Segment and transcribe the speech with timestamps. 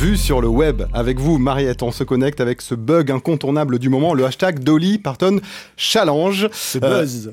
[0.00, 0.84] vue sur le web.
[0.94, 4.96] Avec vous, Mariette, on se connecte avec ce bug incontournable du moment, le hashtag Dolly
[4.96, 5.40] Parton
[5.76, 6.48] Challenge.
[6.52, 7.32] Ce buzz.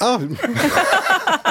[0.00, 0.18] Ah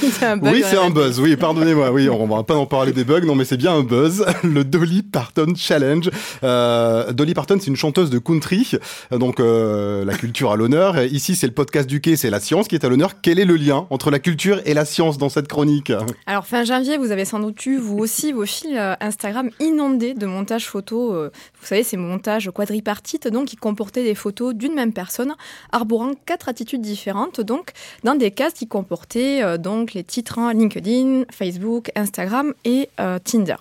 [0.22, 1.20] un bug oui, c'est un buzz.
[1.20, 1.90] Oui, pardonnez-moi.
[1.90, 3.20] Oui, on va pas en parler des bugs.
[3.20, 4.24] Non, mais c'est bien un buzz.
[4.42, 6.10] Le Dolly Parton Challenge.
[6.42, 8.72] Euh, Dolly Parton, c'est une chanteuse de country.
[9.10, 11.02] Donc, euh, la culture à l'honneur.
[11.02, 13.20] Ici, c'est le podcast du quai, c'est la science qui est à l'honneur.
[13.20, 15.92] Quel est le lien entre la culture et la science dans cette chronique
[16.26, 20.14] Alors fin janvier, vous avez sans doute eu, vous aussi, vos fils euh, Instagram inondés
[20.14, 21.30] de montages photos.
[21.60, 25.34] vous savez, ces montages quadripartites, donc qui comportaient des photos d'une même personne,
[25.72, 27.70] arborant quatre attitudes différentes, donc
[28.04, 29.58] dans des cases qui comportaient euh,
[29.94, 33.56] les titres hein, LinkedIn, Facebook, Instagram et euh, Tinder.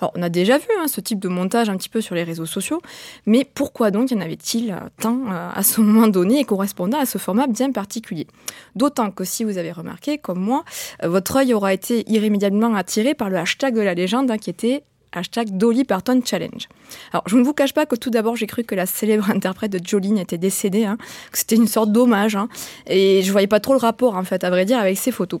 [0.00, 2.22] Alors, on a déjà vu hein, ce type de montage un petit peu sur les
[2.22, 2.80] réseaux sociaux,
[3.26, 6.98] mais pourquoi donc y en avait-il euh, tant euh, à ce moment donné et correspondant
[6.98, 8.26] à ce format bien particulier?
[8.74, 10.64] D'autant que si vous avez remarqué, comme moi,
[11.02, 14.82] votre œil aura été irrémédiablement attiré par le hashtag de la légende qui était
[15.12, 16.68] hashtag Dolly Parton Challenge.
[17.12, 19.72] Alors, je ne vous cache pas que tout d'abord, j'ai cru que la célèbre interprète
[19.72, 20.96] de Jolene était décédée, hein,
[21.32, 22.38] que c'était une sorte d'hommage,
[22.86, 25.40] et je voyais pas trop le rapport, en fait, à vrai dire, avec ces photos.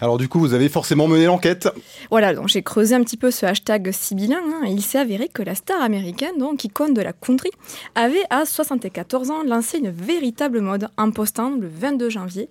[0.00, 1.68] Alors, du coup, vous avez forcément mené l'enquête.
[2.10, 4.38] Voilà, donc j'ai creusé un petit peu ce hashtag sibyllin.
[4.38, 7.50] hein, il s'est avéré que la star américaine, donc icône de la country,
[7.94, 12.48] avait à 74 ans lancé une véritable mode en postant le 22 janvier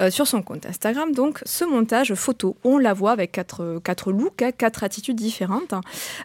[0.00, 1.12] euh, sur son compte Instagram.
[1.12, 5.72] Donc ce montage photo, on la voit avec quatre, quatre looks, hein, quatre attitudes différentes
[5.72, 5.80] hein,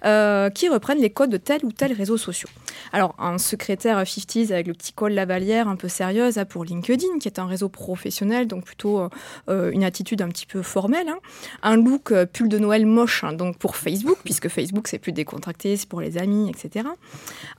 [0.06, 2.52] euh, qui reprennent les codes de tel ou tel réseau social.
[2.94, 7.28] Alors un secrétaire 50s avec le petit col lavalière un peu sérieuse pour LinkedIn, qui
[7.28, 9.10] est un réseau professionnel, donc plutôt
[9.50, 11.10] euh, une attitude un petit peu formelle.
[11.10, 11.20] hein.
[11.62, 15.12] Un look euh, pull de Noël moche, hein, donc pour Facebook, puisque Facebook c'est plus
[15.12, 16.88] décontracté, c'est pour les amis, etc.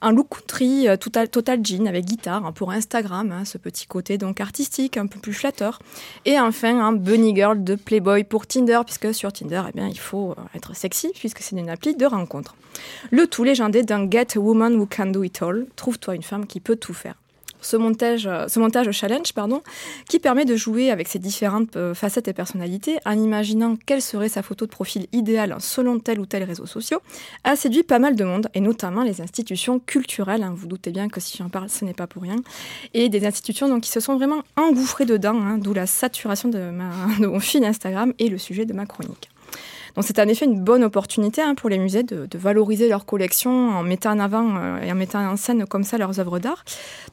[0.01, 4.41] Un look country euh, total, jean avec guitare hein, pour Instagram, ce petit côté donc
[4.41, 5.79] artistique, un peu plus flatteur.
[6.25, 9.99] Et enfin un bunny girl de Playboy pour Tinder, puisque sur Tinder, eh bien, il
[9.99, 12.55] faut euh, être sexy, puisque c'est une appli de rencontre.
[13.11, 15.65] Le tout légendé d'un Get a Woman Who Can Do It All.
[15.75, 17.15] Trouve-toi une femme qui peut tout faire.
[17.61, 19.33] Ce montage, euh, ce montage challenge,
[20.07, 24.29] qui permet de jouer avec ses différentes euh, facettes et personnalités en imaginant quelle serait
[24.29, 26.99] sa photo de profil idéale selon tel ou tel réseau social,
[27.43, 30.43] a séduit pas mal de monde, et notamment les institutions culturelles.
[30.43, 30.53] hein.
[30.55, 32.37] vous doutez bien que si j'en parle, ce n'est pas pour rien.
[32.93, 36.59] Et des institutions qui se sont vraiment engouffrées dedans, hein, d'où la saturation de,
[37.19, 39.29] de mon fil Instagram et le sujet de ma chronique.
[39.95, 43.05] Donc c'est en effet une bonne opportunité hein, pour les musées de, de valoriser leur
[43.05, 46.39] collection en mettant en avant euh, et en mettant en scène comme ça leurs œuvres
[46.39, 46.63] d'art.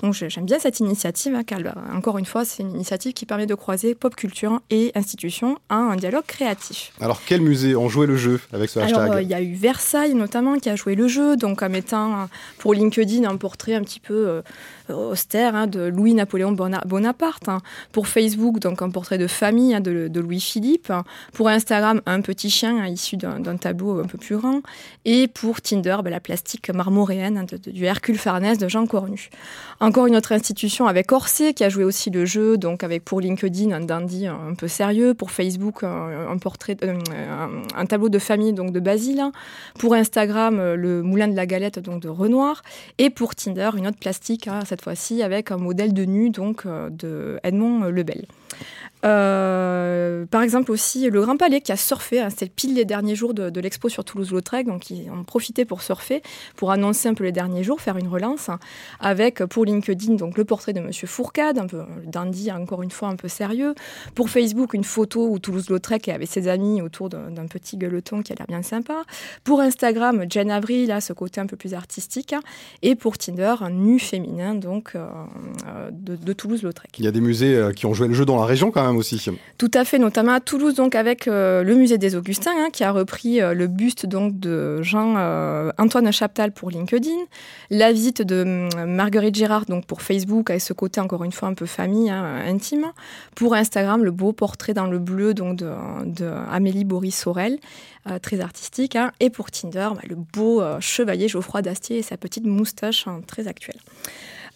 [0.03, 3.27] Donc j'aime bien cette initiative, hein, car bah, encore une fois, c'est une initiative qui
[3.27, 6.93] permet de croiser pop culture et institutions en un dialogue créatif.
[7.01, 8.99] Alors, quel musée ont joué le jeu avec ce hashtag?
[9.01, 11.69] Alors, euh, il y a eu Versailles notamment qui a joué le jeu, donc en
[11.69, 12.25] mettant euh,
[12.59, 14.43] pour LinkedIn un portrait un petit peu euh,
[14.89, 17.49] austère hein, de Louis-Napoléon Bona- Bonaparte.
[17.49, 17.61] hein.
[17.93, 20.93] Pour Facebook, donc un portrait de famille de, de Louis-Philippe.
[21.33, 24.61] Pour Instagram, un petit chien hein, issu d'un tableau un peu plus grand.
[25.05, 29.31] Et pour Tinder, ben, la plastique marmoréenne du Hercule Farnèse de Jean Cornu.
[29.81, 33.21] Encore une autre institution avec Orsay qui a joué aussi le jeu, donc avec pour
[33.21, 36.99] LinkedIn un dandy un peu sérieux, pour Facebook un, portrait, euh,
[37.77, 39.33] un tableau de famille donc de Basile, hein.
[39.79, 42.63] pour Instagram euh, le Moulin de la Galette donc de Renoir,
[42.99, 46.67] et pour Tinder une autre plastique hein, cette fois-ci avec un modèle de nu donc
[46.67, 48.27] euh, de Edmond Lebel.
[49.07, 53.15] Euh, par exemple aussi le Grand Palais qui a surfé, hein, c'était pile les derniers
[53.15, 56.23] jours de, l'expo sur Toulouse-Lautrec, donc ils ont profité pour surfer,
[56.57, 58.59] pour annoncer un peu les derniers jours, faire une relance, hein,
[59.01, 63.09] avec pour LinkedIn donc le portrait de Monsieur Fourcade, un peu dandy encore une fois
[63.09, 63.75] un peu sérieux,
[64.15, 68.33] pour Facebook une photo où Toulouse-Lautrec est avec ses amis autour d'un petit gueuleton qui
[68.33, 69.03] a l'air bien sympa,
[69.45, 72.41] pour Instagram Jen Avril, là ce côté un peu plus artistique, hein,
[72.83, 75.07] et pour Tinder un nu féminin donc euh,
[75.69, 76.91] euh, de, Toulouse-Lautrec.
[76.99, 78.96] Il y a des musées qui ont joué le jeu dans la région quand même
[79.59, 82.85] Tout à fait, notamment à Toulouse, donc avec euh, le musée des Augustins, hein, qui
[82.85, 85.71] a repris euh, le buste donc de Jean euh,
[86.11, 87.11] Chaptal pour LinkedIn,
[87.71, 91.49] la visite de hum, Marguerite Gérard donc pour Facebook, avec ce côté encore une fois
[91.49, 92.87] un peu famille, hein, intime.
[93.35, 95.71] Pour Instagram, le beau portrait dans le bleu donc de,
[96.51, 97.59] Amélie Boris Sorel,
[98.23, 98.97] très artistique.
[98.97, 99.13] hein.
[99.21, 103.79] Et pour Tinder, bah, le beau chevalier Geoffroy d'Astier et sa petite moustache très actuelle.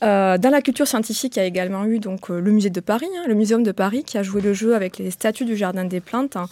[0.02, 2.80] Euh, dans la culture scientifique, il y a également eu donc euh, le musée de
[2.80, 5.56] Paris, hein, le muséum de Paris, qui a joué le jeu avec les statues du
[5.56, 6.36] jardin des plantes.
[6.36, 6.48] hein.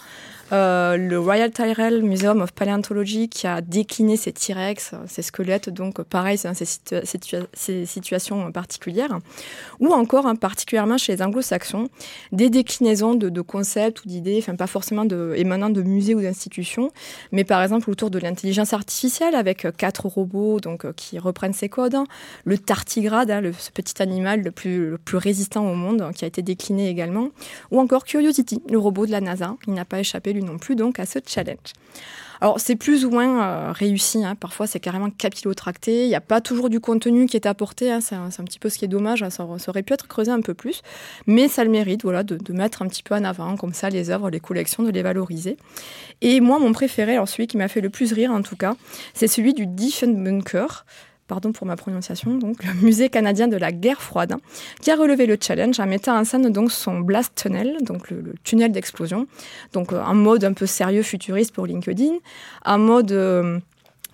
[0.51, 6.01] Euh, le Royal Tyrrell Museum of Paleontology qui a décliné ses T-Rex, ses squelettes, donc
[6.01, 7.19] pareil, c'est ces,
[7.53, 9.19] ces situations particulières.
[9.79, 11.89] Ou encore, hein, particulièrement chez les anglo-saxons,
[12.31, 15.05] des déclinaisons de, concepts ou d'idées, enfin pas forcément
[15.35, 16.91] émanant de musées ou d'institutions,
[17.31, 21.95] mais par exemple autour de l'intelligence artificielle avec quatre robots donc, qui reprennent ces codes,
[21.95, 22.05] hein.
[22.43, 26.25] le tardigrade, hein, le, ce petit animal le plus, le plus résistant au monde, qui
[26.25, 27.29] a été décliné également.
[27.71, 29.55] Ou encore Curiosity, le robot de la NASA.
[29.67, 31.73] Il n'a pas échappé lui non plus donc à ce challenge.
[32.41, 34.35] Alors c'est plus ou moins euh, réussi, hein.
[34.35, 37.99] parfois c'est carrément capillotracté, il n'y a pas toujours du contenu qui est apporté, hein.
[37.99, 39.29] c'est un, petit peu ce qui est dommage, hein.
[39.29, 40.81] ça, aurait pu être creusé un peu plus,
[41.27, 44.09] mais ça le mérite voilà, de, mettre un petit peu en avant comme ça les
[44.09, 45.57] œuvres, les collections, de les valoriser.
[46.21, 48.75] Et moi mon préféré, celui qui m'a fait le plus rire en tout cas,
[49.13, 50.85] c'est celui du Diefenbunker
[51.29, 54.35] pardon pour ma prononciation, donc le musée canadien de la guerre froide,
[54.81, 58.33] qui a relevé le challenge en mettant en scène donc son blast tunnel, donc le,
[58.43, 59.27] tunnel d'explosion,
[59.71, 62.15] donc un mode un peu sérieux futuriste pour LinkedIn,
[62.65, 63.59] un mode euh,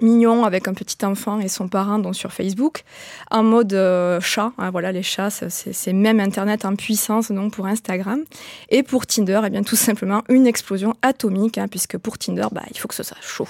[0.02, 2.84] mignon avec un petit enfant et son parrain donc sur Facebook,
[3.32, 7.66] en mode euh, chat, hein, voilà les chats c'est même internet en puissance donc pour
[7.66, 8.22] Instagram.
[8.70, 12.48] Et pour Tinder et eh bien tout simplement une explosion atomique hein, puisque pour Tinder
[12.52, 13.48] bah, il faut que ce soit chaud.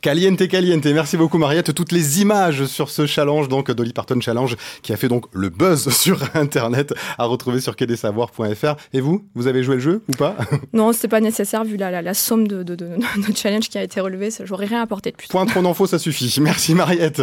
[0.00, 0.84] Caliente, caliente.
[0.86, 1.74] Merci beaucoup, Mariette.
[1.74, 5.48] Toutes les images sur ce challenge, donc Dolly Parton Challenge, qui a fait donc le
[5.48, 8.76] buzz sur Internet, à retrouver sur quai-des-savoirs.fr.
[8.92, 10.36] Et vous, vous avez joué le jeu ou pas?
[10.72, 13.78] Non, c'est pas nécessaire vu la, la, la somme de, de, de, de, challenge qui
[13.78, 14.30] a été relevée.
[14.44, 15.28] J'aurais rien apporté de plus.
[15.28, 16.34] Point trop d'infos, ça suffit.
[16.40, 17.22] Merci, Mariette.